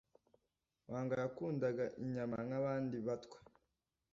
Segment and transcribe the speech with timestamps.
[0.91, 3.37] waga yakundaga inyama nk' abandi batwa;